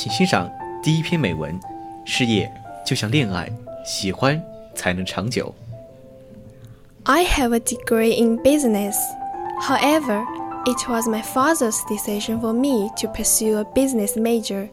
[0.00, 0.50] 请欣赏
[0.82, 1.58] 第一篇美文：
[2.04, 2.52] 事业
[2.84, 3.48] 就像恋爱，
[3.84, 4.42] 喜欢
[4.74, 5.54] 才能长久。
[7.04, 8.96] I have a degree in business.
[9.60, 10.24] However,
[10.66, 14.68] it was my father's decision for me to pursue a business major.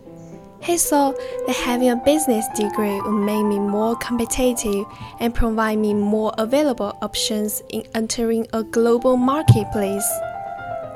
[0.61, 1.13] He saw
[1.45, 4.85] that having a business degree would make me more competitive
[5.19, 10.07] and provide me more available options in entering a global marketplace.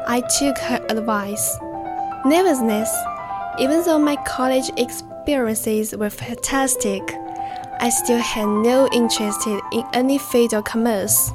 [0.08, 1.60] I took her advice.
[2.26, 2.96] Nevertheless,
[3.60, 7.02] even though my college experiences were fantastic,
[7.80, 9.62] I still had no interest in
[9.94, 11.32] any field of commerce,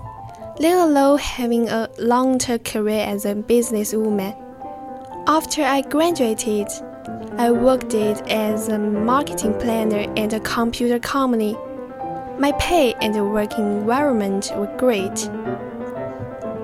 [0.59, 4.35] let alone having a long term career as a businesswoman.
[5.27, 6.69] After I graduated,
[7.39, 11.57] I worked as a marketing planner at a computer company.
[12.39, 15.31] My pay and working environment were great.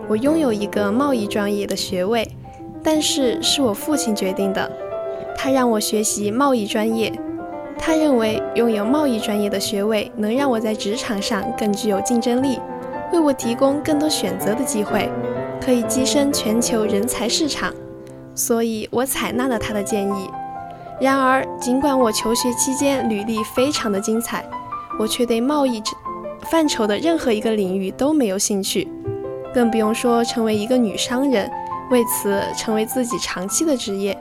[0.08, 2.26] 我拥有一个贸易专业的学位，
[2.82, 4.70] 但是是我父亲决定的。
[5.35, 7.11] 他让我学习贸易专业，
[7.77, 12.59] 他认为拥有贸易专业的学位能让我在职场上更具有竞争力，
[13.11, 15.09] 为我提供更多选择的机会，
[15.59, 17.73] 可以跻身全球人才市场。
[18.35, 20.29] 所以我采纳了他的建议。
[21.01, 24.45] 然而，尽管我求学期间履历非常的精彩，
[24.97, 25.81] 我却对贸易
[26.43, 28.87] 范畴的任何一个领域都没有兴趣，
[29.53, 31.49] 更不用说成为一个女商人，
[31.91, 34.17] 为此成为自己长期的职业。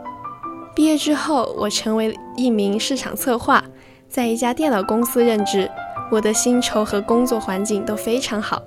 [0.82, 3.64] 毕业之后，我成为一名市场策划，
[4.08, 5.70] 在一家电脑公司任职。
[6.10, 8.62] 我的薪酬和工作环境都非常好。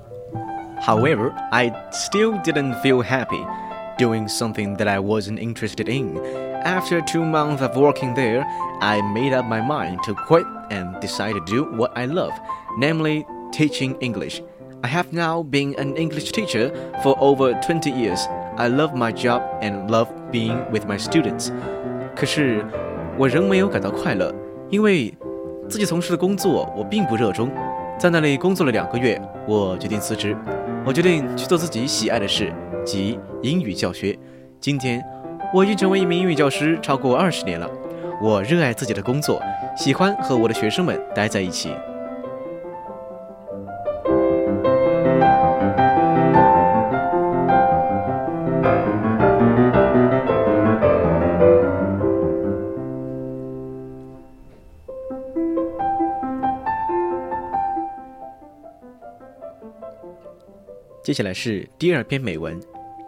[0.82, 3.46] However, I still didn't feel happy
[3.96, 6.18] doing something that I wasn't interested in.
[6.64, 8.44] After two months of working there,
[8.80, 12.32] I made up my mind to quit and decide to do what I love,
[12.78, 14.42] namely teaching English.
[14.82, 16.70] I have now been an English teacher
[17.02, 18.26] for over 20 years.
[18.56, 21.50] I love my job and love being with my students.
[22.15, 22.65] 可是，
[23.17, 24.33] 我仍没有感到快乐，
[24.69, 25.13] 因为
[25.67, 27.51] 自己从事的工作我并不热衷。
[27.99, 30.35] 在那里工作了两个月，我决定辞职。
[30.85, 32.53] 我决定去做自己喜爱的事，
[32.85, 34.17] 即英语教学。
[34.61, 35.03] 今天，
[35.53, 37.69] 我已经成为一名英语教师超过二十年了。
[38.21, 39.41] 我热爱自己的工作，
[39.75, 41.71] 喜欢和我的学生们待在一起。
[61.04, 62.60] 接下来是第二篇美文。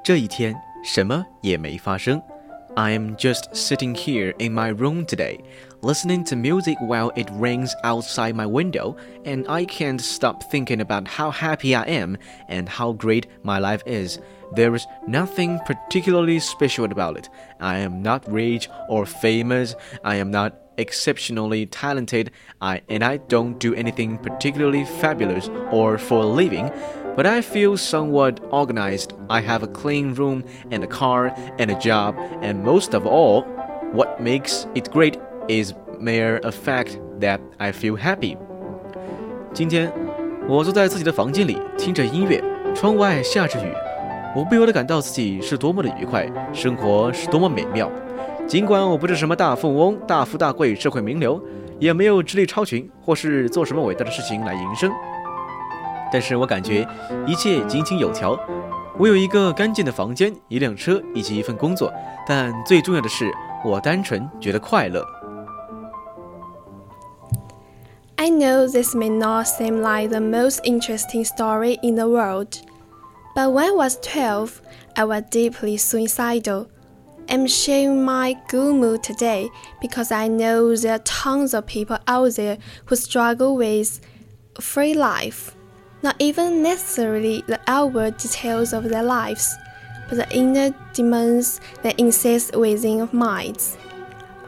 [0.02, 2.20] 这一天什么也没发生。
[2.74, 5.40] I am just sitting here in my room today,
[5.82, 11.06] listening to music while it rains outside my window, and I can't stop thinking about
[11.06, 12.16] how happy I am
[12.48, 14.18] and how great my life is.
[14.54, 17.28] There is nothing particularly special about it.
[17.60, 19.74] I am not rich or famous.
[20.02, 22.30] I am not exceptionally talented.
[22.62, 26.70] I and I don't do anything particularly fabulous or for a living
[27.16, 29.10] but I feel somewhat organized.
[29.28, 33.44] I have a clean room and a car and a job, and most of all,
[33.92, 38.36] what makes it great is mere a fact that I feel happy.
[39.52, 39.92] 今天，
[40.48, 42.42] 我坐在自己的房间里，听着音乐，
[42.74, 43.72] 窗外下着雨，
[44.34, 47.90] 我不由得感到自己是多么的愉快，生活是多么美妙。
[48.46, 51.40] 尽管我不是什么大富翁、大富大贵、社会名流，
[51.78, 54.90] 也没有智力超群，或是做什么伟大的事情来营生。
[56.12, 56.86] 但是我感觉
[57.26, 58.38] 一切井井有条。
[58.98, 61.92] 我有一个干净的房间、一辆车以及一份工作，
[62.26, 63.32] 但最重要的是，
[63.64, 65.02] 我单纯觉得快乐。
[68.16, 72.50] I know this may not seem like the most interesting story in the world,
[73.34, 74.60] but when I was 12,
[74.94, 76.66] I was deeply suicidal.
[77.28, 79.48] I'm sharing my good mood today
[79.80, 84.00] because I know there are tons of people out there who struggle with
[84.60, 85.55] free life.
[86.02, 89.54] not even necessarily the outward details of their lives,
[90.08, 93.76] but the inner demons that insist within of minds.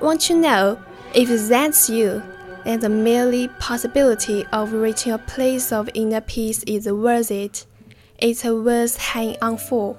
[0.00, 0.78] Want to know
[1.14, 2.22] if that's you?
[2.64, 7.66] Then the merely possibility of reaching a place of inner peace is worth it.
[8.18, 9.96] It's worth hanging on for.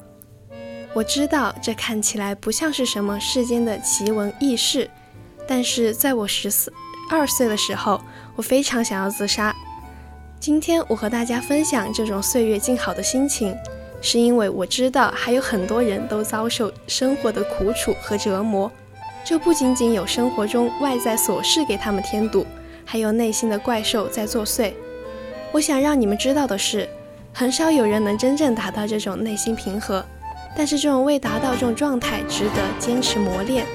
[0.94, 4.90] 我知道这看起来不像是什么世间的奇闻异事，
[5.48, 6.72] 但是在我十四
[7.12, 8.02] 二岁的时候，
[8.36, 9.54] 我非常想要自杀。
[10.41, 13.55] 今天我和大家分享这种岁月静好的心情，
[14.01, 18.73] 是因为我知道还有很多人都遭受生活的苦楚和折磨。
[19.23, 22.47] 这不仅仅有生活中外在琐事给他们添堵，
[22.87, 24.73] 还有内心的怪兽在作祟。
[25.53, 26.89] 我想让你们知道的是，
[27.35, 30.03] 很少有人能真正达到这种内心平和。
[30.57, 33.67] 但是这种未达到这种状态，值得坚持磨练。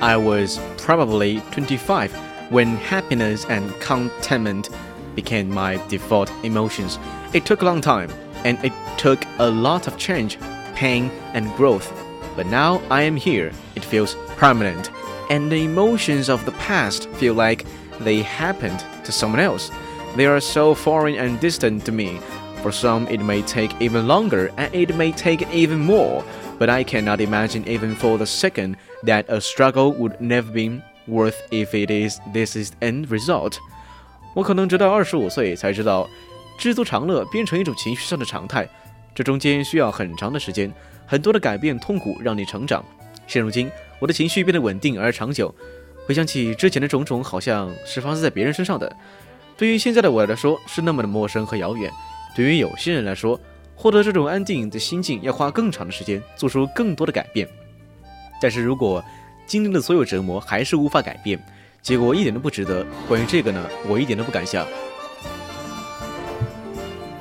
[0.00, 2.10] I was probably twenty-five.
[2.52, 4.68] When happiness and contentment
[5.16, 6.98] became my default emotions.
[7.32, 8.10] It took a long time,
[8.44, 10.38] and it took a lot of change,
[10.74, 11.92] pain, and growth.
[12.36, 13.50] But now I am here.
[13.74, 14.90] It feels permanent,
[15.30, 17.66] and the emotions of the past feel like
[17.98, 19.70] they happened to someone else.
[20.14, 22.20] They are so foreign and distant to me
[22.62, 26.24] for some, it may take even longer and it may take even more,
[26.60, 31.36] but I cannot imagine even for the second that a struggle would never be worth
[31.50, 33.56] if it is this is end result.
[34.34, 36.08] 我可能直到二十五岁才知道，
[36.58, 38.68] 知足常乐变成一种情绪上的常态，
[39.14, 40.72] 这中间需要很长的时间，
[41.06, 42.84] 很多的改变、痛苦让你成长。
[43.26, 45.54] 现如今，我的情绪变得稳定而长久。
[46.06, 48.94] 回想起之前的种种，好像是发生在别人身上的，
[49.56, 51.92] 对于现在的我来说，是那么的陌生和遥远。
[52.34, 53.38] 对于有些人来说，
[53.76, 57.46] 获得这种安定的心境要花更长的时间，做出更多的改变。
[58.40, 59.04] 但是如果
[59.45, 61.39] 经历了所有折磨还是无法改变，
[61.81, 62.85] 结果一点都不值得。
[63.07, 64.65] 关于这个呢，我一点都不敢想。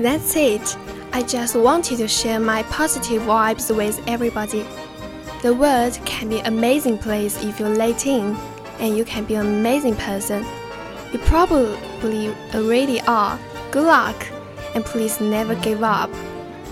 [0.00, 0.76] That's it.
[1.12, 4.64] I just wanted to share my positive vibes with everybody.
[5.42, 8.36] The world can be an amazing place if you let in,
[8.80, 10.44] and you can be an amazing person.
[11.12, 13.38] You probably already are.
[13.70, 14.16] Good luck
[14.74, 16.10] and please never give up.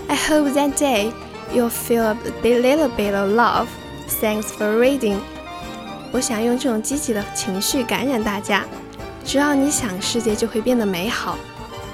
[0.07, 1.11] I hope that day
[1.53, 3.69] you'll feel a little bit of love.
[4.21, 5.19] Thanks for reading.
[6.12, 8.64] 我想用这种积极的情绪感染大家。
[9.24, 11.38] 只要你想，世界就会变得美好。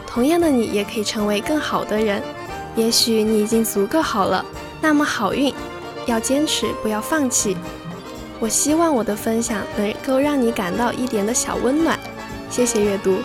[0.07, 2.23] 同样的，你也可以成为更好的人。
[2.75, 4.45] 也许你已经足够好了，
[4.81, 5.53] 那么好运，
[6.07, 7.57] 要坚持，不要放弃。
[8.39, 11.99] 我希望我的分享能够让你感到一点的小温暖。
[12.51, 13.19] 谢谢阅读。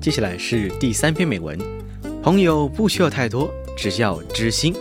[0.00, 1.58] 接下来是第三篇美文。
[2.22, 4.74] 朋友不需要太多，只要知心。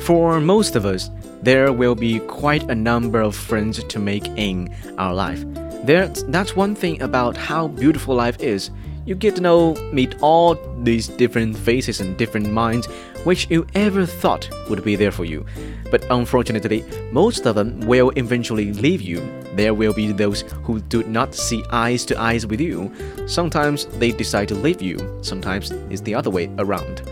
[0.00, 1.08] For most of us,
[1.42, 5.44] there will be quite a number of friends to make in our life.
[5.86, 8.70] That's, that's one thing about how beautiful life is.
[9.06, 12.88] You get to know, meet all these different faces and different minds
[13.24, 15.44] which you ever thought would be there for you.
[15.90, 19.20] But unfortunately, most of them will eventually leave you.
[19.56, 22.90] There will be those who do not see eyes to eyes with you.
[23.26, 27.02] Sometimes they decide to leave you, sometimes it's the other way around.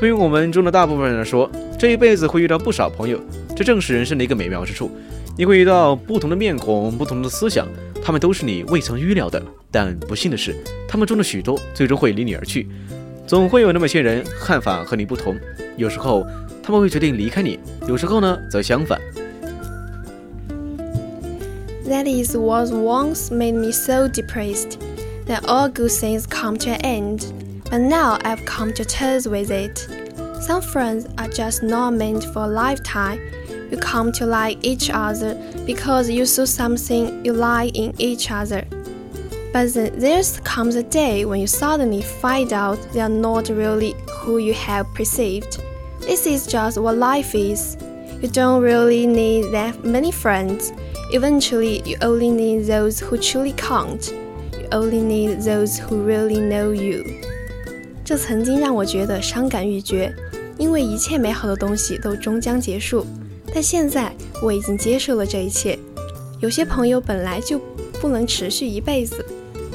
[0.00, 3.20] 对于我们中的大部分人来说，这一辈子会遇到不少朋友，
[3.56, 4.90] 这正是人生的一个美妙之处。
[5.36, 7.66] 你会遇到不同的面孔、不同的思想，
[8.02, 9.40] 他们都是你未曾预料的。
[9.70, 10.56] 但不幸的是，
[10.88, 12.68] 他们中的许多最终会离你而去。
[13.26, 15.38] 总会有那么些人看法和你不同，
[15.76, 16.26] 有时候
[16.62, 18.98] 他们会决定离开你，有时候呢则相反。
[21.86, 24.78] That is what once made me so depressed
[25.26, 27.20] that all good things come to an end.
[27.70, 29.86] But now I've come to terms with it.
[30.40, 33.18] Some friends are just not meant for a lifetime.
[33.70, 38.64] You come to like each other because you saw something you like in each other.
[39.52, 43.94] But then there comes a day when you suddenly find out they are not really
[44.20, 45.58] who you have perceived.
[46.00, 47.76] This is just what life is.
[48.20, 50.72] You don't really need that many friends.
[51.12, 54.12] Eventually, you only need those who truly count.
[54.52, 57.04] You only need those who really know you.
[58.04, 60.14] 这曾经让我觉得伤感欲绝，
[60.58, 63.06] 因为一切美好的东西都终将结束。
[63.52, 65.78] 但现在我已经接受了这一切。
[66.40, 67.58] 有些朋友本来就
[68.00, 69.24] 不能持续一辈子。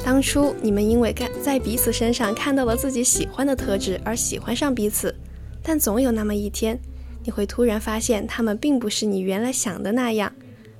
[0.09, 5.13] 当初你们因为看在彼此身上看到了自己喜欢的特质而喜欢上彼此，
[5.61, 6.79] 但总有那么一天，
[7.23, 10.33] 你会突然发现他们并不是你原来想的那样。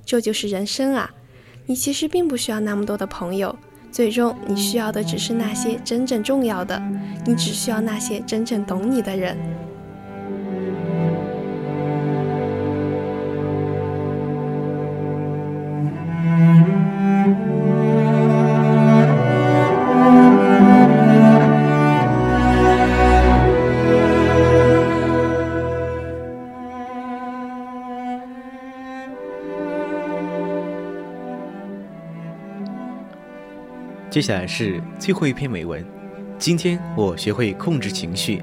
[0.04, 1.14] 这就是人生啊！
[1.68, 3.56] 你其实并不需要那么多的朋友，
[3.92, 6.82] 最终你需要的只是那些真正重要的，
[7.24, 9.38] 你只需要那些真正懂你的人。
[34.11, 35.85] 接下来是最后一篇美文。
[36.39, 38.43] 今天我学会控制情绪。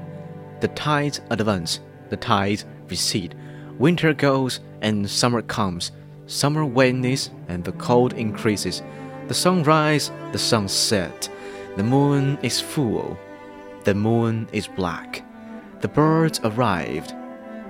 [0.60, 1.76] The tides advance,
[2.08, 3.32] the tides recede.
[3.78, 5.88] Winter goes and summer comes.
[6.26, 8.80] Summer wanes and the cold increases.
[9.28, 11.28] The sun rises, the sun sets.
[11.76, 13.16] The moon is full.
[13.84, 15.24] The moon is black.
[15.80, 17.14] The birds arrived.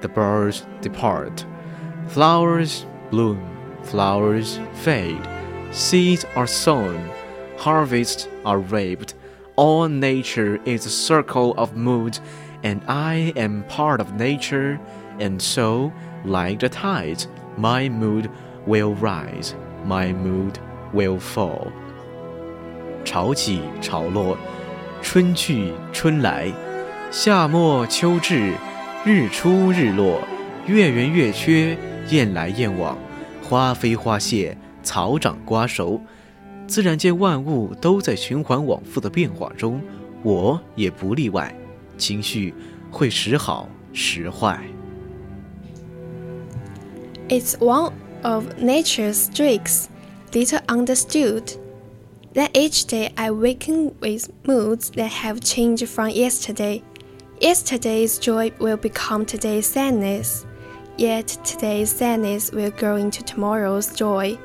[0.00, 1.46] The birds depart.
[2.08, 3.40] Flowers bloom.
[3.84, 5.22] Flowers fade.
[5.70, 7.10] Seeds are sown
[7.56, 9.14] harvests are reaped.
[9.56, 12.20] All nature is a circle of moods,
[12.62, 14.78] and I am part of nature,
[15.18, 15.92] and so,
[16.24, 17.26] like the tides,
[17.56, 18.30] my mood
[18.66, 20.54] will rise, my mood
[20.94, 21.70] will fall.
[23.04, 24.38] 潮起潮落，
[25.02, 26.50] 春去春来，
[27.10, 28.54] 夏末秋至，
[29.04, 30.22] 日出日落，
[30.66, 31.76] 月圆月缺，
[32.08, 32.96] 雁来雁往，
[33.42, 36.00] 花飞花谢，草长瓜熟。
[36.66, 39.82] 自然界万物都在循环往复的变化中，
[40.22, 41.54] 我也不例外。
[41.98, 42.54] 情绪
[42.90, 44.60] 会时好时坏。
[47.28, 49.86] It's one of nature's tricks,
[50.32, 51.56] little understood,
[52.34, 56.82] that each day I waken with moods that have changed from yesterday.
[57.40, 60.44] Yesterday's joy will become today's sadness,
[60.96, 64.38] yet today's sadness will grow into tomorrow's joy.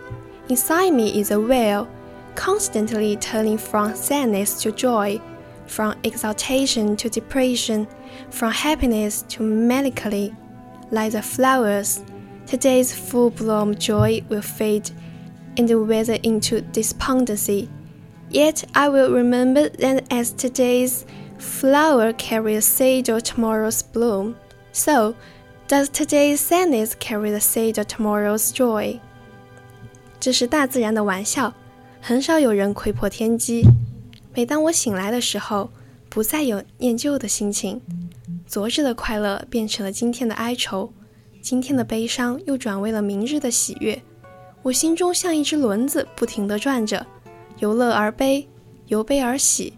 [0.50, 1.88] Inside me is a whale
[2.36, 5.20] constantly turning from sadness to joy,
[5.66, 7.88] from exaltation to depression,
[8.30, 10.34] from happiness to melancholy.
[10.92, 12.04] Like the flowers,
[12.46, 14.90] today's full bloom joy will fade
[15.58, 17.70] and wither into despondency.
[18.30, 21.06] Yet I will remember that as today's
[21.38, 24.38] flower carries the seed of tomorrow's bloom,
[24.72, 25.16] so
[25.68, 29.00] does today's sadness carry the seed of tomorrow's joy.
[30.20, 31.54] 这是大自然的玩笑。
[32.05, 33.63] 很少有人窥破天机。
[34.35, 35.71] 每当我醒来的时候，
[36.09, 37.81] 不再有念旧的心情，
[38.45, 40.93] 昨日的快乐变成了今天的哀愁，
[41.41, 44.03] 今天的悲伤又转为了明日的喜悦。
[44.63, 47.07] 我心中像一只轮子，不停地转着，
[47.61, 48.49] 由乐而悲，
[48.89, 49.75] 由悲而喜，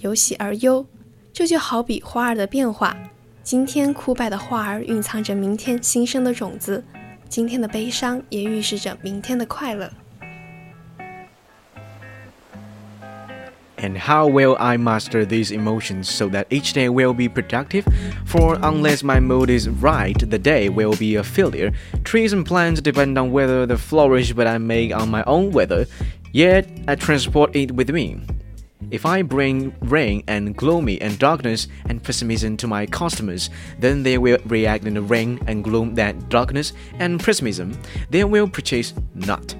[0.00, 0.84] 由喜而忧。
[1.32, 2.96] 这就好比花儿的变化，
[3.44, 6.82] 今天枯败的花儿蕴藏着明天新生的种子，
[7.28, 9.88] 今天的悲伤也预示着明天的快乐。
[13.82, 17.86] And how will I master these emotions so that each day will be productive?
[18.26, 21.72] For unless my mood is right, the day will be a failure.
[22.04, 25.86] Trees and plants depend on weather the flourish, but I make on my own weather.
[26.32, 28.20] Yet I transport it with me.
[28.90, 34.18] If I bring rain and gloomy and darkness and pessimism to my customers, then they
[34.18, 37.78] will react in the rain and gloom that darkness and pessimism.
[38.10, 39.54] They will purchase not.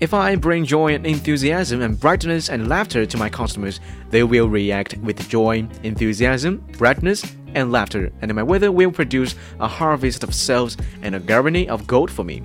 [0.00, 3.76] If I bring joy and enthusiasm and brightness and laughter to my customers,
[4.10, 7.22] they will react with joy, enthusiasm, brightness,
[7.54, 11.86] and laughter, and my weather will produce a harvest of sales and a garnering of
[11.86, 12.42] gold for me.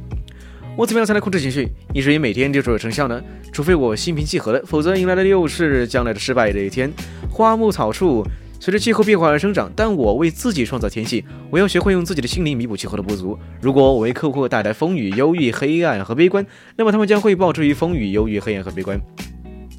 [0.75, 3.19] 我怎么样才能控制情绪，以至于每天就卓有成效呢？
[3.51, 6.91] 除非我心平气和的，否则迎来的又是将来的失败的一天。
[7.27, 8.23] 花木草树
[8.62, 11.24] 随着气候变化而生长，但我为自己创造天气。
[11.50, 13.36] 我要学会用自己的心灵弥补气候的不足。
[13.60, 19.00] 如果我为客户带来风雨、忧郁、黑暗和悲观，那么他们将会报之于风雨、忧郁、黑暗和悲观，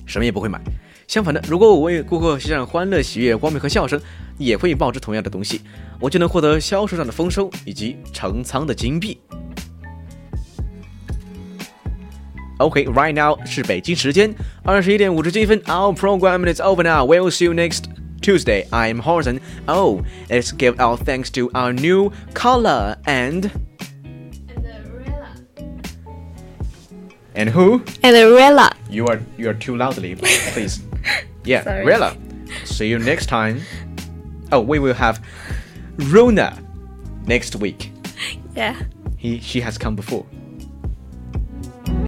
[0.06, 0.62] 什么也不会买。
[1.08, 3.98] 相反的，如果我为顾客献上欢乐、喜悦、光明和笑声，
[4.38, 5.62] 也会报之同样的东西，
[5.98, 9.18] 我就能获得销售上的丰收以及成仓的金币。
[12.58, 15.58] OK，right now 是北京时间二十一点五十七分。
[15.62, 17.08] Our program is over now.
[17.08, 17.93] We'll see you next.
[18.24, 18.66] Tuesday.
[18.72, 19.42] I'm Horizon.
[19.68, 23.52] Oh, let's give our thanks to our new caller and.
[27.36, 27.84] And who?
[28.02, 28.72] And Rella.
[28.90, 30.16] You are you are too loudly,
[30.54, 30.82] please.
[31.44, 31.84] Yeah, Sorry.
[31.86, 32.16] Rella.
[32.64, 33.62] See you next time.
[34.52, 35.20] Oh, we will have
[35.98, 36.58] Rona
[37.26, 37.92] next week.
[38.56, 38.80] Yeah.
[39.18, 40.26] He she has come before.